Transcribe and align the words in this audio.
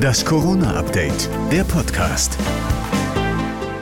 Das 0.00 0.24
Corona-Update, 0.24 1.28
der 1.50 1.64
Podcast. 1.64 2.38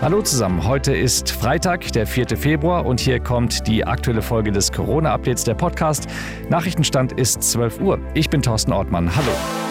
Hallo 0.01 0.23
zusammen, 0.23 0.67
heute 0.67 0.95
ist 0.95 1.31
Freitag, 1.31 1.93
der 1.93 2.07
4. 2.07 2.37
Februar 2.37 2.87
und 2.87 3.01
hier 3.01 3.21
kommt 3.21 3.67
die 3.67 3.85
aktuelle 3.85 4.23
Folge 4.23 4.51
des 4.51 4.73
Corona-Updates, 4.73 5.45
der 5.45 5.55
Podcast. 5.55 6.07
Nachrichtenstand 6.49 7.13
ist 7.13 7.43
12 7.43 7.81
Uhr. 7.81 7.99
Ich 8.15 8.31
bin 8.31 8.41
Thorsten 8.41 8.73
Ortmann. 8.73 9.15
Hallo. 9.15 9.70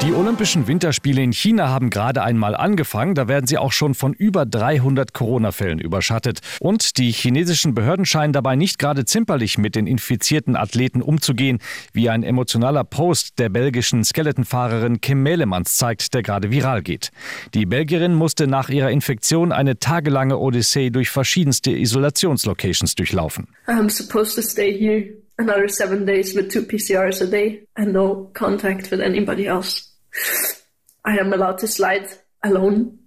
Die 0.00 0.12
Olympischen 0.12 0.68
Winterspiele 0.68 1.20
in 1.22 1.32
China 1.32 1.68
haben 1.68 1.90
gerade 1.90 2.22
einmal 2.22 2.54
angefangen. 2.54 3.16
Da 3.16 3.26
werden 3.26 3.48
sie 3.48 3.58
auch 3.58 3.72
schon 3.72 3.94
von 3.94 4.12
über 4.12 4.46
300 4.46 5.12
Corona-Fällen 5.12 5.80
überschattet. 5.80 6.40
Und 6.60 6.98
die 6.98 7.10
chinesischen 7.10 7.74
Behörden 7.74 8.06
scheinen 8.06 8.32
dabei 8.32 8.54
nicht 8.54 8.78
gerade 8.78 9.04
zimperlich 9.04 9.58
mit 9.58 9.74
den 9.74 9.88
infizierten 9.88 10.54
Athleten 10.54 11.02
umzugehen, 11.02 11.58
wie 11.92 12.08
ein 12.10 12.22
emotionaler 12.22 12.84
Post 12.84 13.40
der 13.40 13.48
belgischen 13.48 14.04
Skeletonfahrerin 14.04 15.00
Kim 15.00 15.24
Mehlemans 15.24 15.76
zeigt, 15.76 16.14
der 16.14 16.22
gerade 16.22 16.52
viral 16.52 16.82
geht. 16.82 17.10
Die 17.54 17.66
Belgierin 17.66 18.14
musste 18.14 18.46
nach 18.46 18.68
ihrer 18.68 18.92
Infektion 18.92 19.50
eine 19.50 19.80
tagelange 19.80 20.38
Odyssee 20.38 20.90
durch 20.90 21.10
verschiedenste 21.10 21.72
Isolationslocations 21.72 22.94
durchlaufen. 22.94 23.48
I'm 23.66 23.90
supposed 23.90 24.36
to 24.36 24.42
stay 24.42 24.78
here 24.78 25.27
another 25.38 25.68
seven 25.68 26.04
days 26.04 26.34
with 26.34 26.50
two 26.50 26.62
PCRs 26.62 27.22
a 27.22 27.26
day 27.26 27.62
and 27.76 27.92
no 27.92 28.30
contact 28.34 28.90
with 28.90 29.00
anybody 29.00 29.46
else. 29.46 29.90
I 31.04 31.16
am 31.18 31.32
allowed 31.32 31.58
to 31.58 31.68
slide 31.68 32.06
alone. 32.42 32.98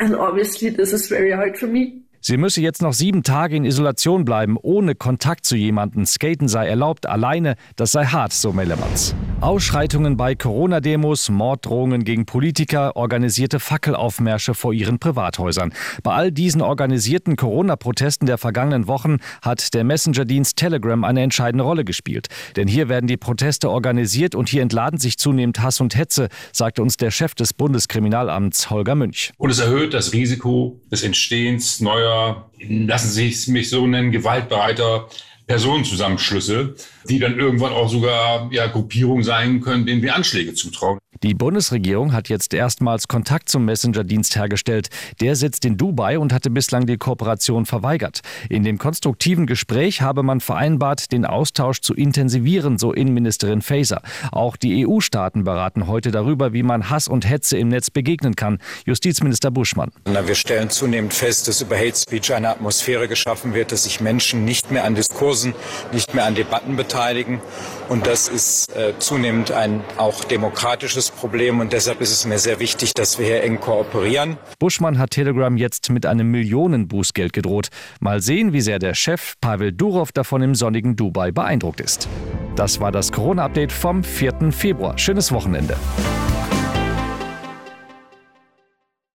and 0.00 0.14
obviously 0.14 0.70
this 0.70 0.92
is 0.92 1.08
very 1.08 1.32
hard 1.32 1.58
for 1.58 1.66
me. 1.66 2.00
Sie 2.20 2.38
müsse 2.38 2.62
jetzt 2.62 2.80
noch 2.80 2.94
sieben 2.94 3.22
Tage 3.22 3.54
in 3.54 3.66
Isolation 3.66 4.24
bleiben, 4.24 4.56
ohne 4.62 4.94
Kontakt 4.94 5.44
zu 5.44 5.56
jemandem. 5.56 6.06
Skaten 6.06 6.48
sei 6.48 6.66
erlaubt, 6.66 7.04
alleine, 7.04 7.56
das 7.76 7.92
sei 7.92 8.06
hart, 8.06 8.32
so 8.32 8.50
Mellemans. 8.50 9.14
Ausschreitungen 9.44 10.16
bei 10.16 10.34
Corona-Demos, 10.34 11.28
Morddrohungen 11.28 12.04
gegen 12.04 12.24
Politiker, 12.24 12.96
organisierte 12.96 13.60
Fackelaufmärsche 13.60 14.54
vor 14.54 14.72
ihren 14.72 14.98
Privathäusern. 14.98 15.74
Bei 16.02 16.14
all 16.14 16.32
diesen 16.32 16.62
organisierten 16.62 17.36
Corona-Protesten 17.36 18.24
der 18.24 18.38
vergangenen 18.38 18.86
Wochen 18.86 19.18
hat 19.42 19.74
der 19.74 19.84
Messenger-Dienst 19.84 20.56
Telegram 20.56 21.04
eine 21.04 21.20
entscheidende 21.20 21.62
Rolle 21.62 21.84
gespielt. 21.84 22.28
Denn 22.56 22.68
hier 22.68 22.88
werden 22.88 23.06
die 23.06 23.18
Proteste 23.18 23.68
organisiert 23.68 24.34
und 24.34 24.48
hier 24.48 24.62
entladen 24.62 24.98
sich 24.98 25.18
zunehmend 25.18 25.60
Hass 25.60 25.78
und 25.78 25.94
Hetze, 25.94 26.30
sagte 26.50 26.80
uns 26.80 26.96
der 26.96 27.10
Chef 27.10 27.34
des 27.34 27.52
Bundeskriminalamts 27.52 28.70
Holger 28.70 28.94
Münch. 28.94 29.34
Und 29.36 29.50
es 29.50 29.58
erhöht 29.58 29.92
das 29.92 30.14
Risiko 30.14 30.80
des 30.90 31.02
Entstehens 31.02 31.80
neuer, 31.80 32.48
lassen 32.66 33.10
Sie 33.10 33.28
es 33.28 33.46
mich 33.46 33.68
so 33.68 33.86
nennen, 33.86 34.10
gewaltbereiter 34.10 35.06
Personenzusammenschlüsse, 35.46 36.74
die 37.08 37.18
dann 37.18 37.38
irgendwann 37.38 37.72
auch 37.72 37.88
sogar 37.88 38.48
ja, 38.52 38.66
Gruppierungen 38.66 39.24
sein 39.24 39.60
können, 39.60 39.86
denen 39.86 40.02
wir 40.02 40.14
Anschläge 40.14 40.54
zutrauen. 40.54 40.98
Die 41.22 41.32
Bundesregierung 41.32 42.12
hat 42.12 42.28
jetzt 42.28 42.52
erstmals 42.52 43.08
Kontakt 43.08 43.48
zum 43.48 43.64
Messenger-Dienst 43.64 44.36
hergestellt. 44.36 44.88
Der 45.20 45.36
sitzt 45.36 45.64
in 45.64 45.78
Dubai 45.78 46.18
und 46.18 46.32
hatte 46.32 46.50
bislang 46.50 46.86
die 46.86 46.98
Kooperation 46.98 47.66
verweigert. 47.66 48.20
In 48.50 48.62
dem 48.62 48.78
konstruktiven 48.78 49.46
Gespräch 49.46 50.02
habe 50.02 50.22
man 50.22 50.40
vereinbart, 50.40 51.12
den 51.12 51.24
Austausch 51.24 51.80
zu 51.80 51.94
intensivieren, 51.94 52.78
so 52.78 52.92
Innenministerin 52.92 53.62
Faeser. 53.62 54.02
Auch 54.32 54.56
die 54.56 54.86
EU-Staaten 54.86 55.44
beraten 55.44 55.86
heute 55.86 56.10
darüber, 56.10 56.52
wie 56.52 56.62
man 56.62 56.90
Hass 56.90 57.08
und 57.08 57.28
Hetze 57.28 57.56
im 57.56 57.68
Netz 57.68 57.90
begegnen 57.90 58.36
kann. 58.36 58.58
Justizminister 58.84 59.50
Buschmann. 59.50 59.92
Na, 60.04 60.26
wir 60.26 60.34
stellen 60.34 60.68
zunehmend 60.68 61.14
fest, 61.14 61.48
dass 61.48 61.62
über 61.62 61.76
Hate 61.76 61.96
Speech 61.96 62.34
eine 62.34 62.50
Atmosphäre 62.50 63.08
geschaffen 63.08 63.54
wird, 63.54 63.72
dass 63.72 63.84
sich 63.84 64.00
Menschen 64.00 64.44
nicht 64.44 64.70
mehr 64.70 64.84
an 64.84 64.94
Diskursen, 65.34 65.54
nicht 65.92 66.14
mehr 66.14 66.24
an 66.24 66.34
Debatten 66.34 66.76
beteiligen. 66.76 67.40
Und 67.88 68.06
das 68.06 68.28
ist 68.28 68.74
äh, 68.74 68.94
zunehmend 68.98 69.50
ein 69.50 69.82
auch 69.98 70.24
demokratisches 70.24 71.10
Problem 71.10 71.60
und 71.60 71.72
deshalb 71.72 72.00
ist 72.00 72.12
es 72.12 72.24
mir 72.24 72.38
sehr 72.38 72.60
wichtig, 72.60 72.94
dass 72.94 73.18
wir 73.18 73.26
hier 73.26 73.42
eng 73.42 73.60
kooperieren. 73.60 74.38
Buschmann 74.58 74.98
hat 74.98 75.10
Telegram 75.10 75.56
jetzt 75.56 75.90
mit 75.90 76.06
einem 76.06 76.30
Millionenbußgeld 76.30 77.32
gedroht. 77.32 77.68
Mal 78.00 78.22
sehen, 78.22 78.52
wie 78.52 78.60
sehr 78.60 78.78
der 78.78 78.94
Chef 78.94 79.34
Pavel 79.40 79.72
Durov 79.72 80.12
davon 80.12 80.42
im 80.42 80.54
sonnigen 80.54 80.96
Dubai 80.96 81.30
beeindruckt 81.30 81.80
ist. 81.80 82.08
Das 82.56 82.80
war 82.80 82.92
das 82.92 83.12
Corona-Update 83.12 83.72
vom 83.72 84.02
4. 84.04 84.52
Februar. 84.52 84.96
Schönes 84.96 85.32
Wochenende. 85.32 85.76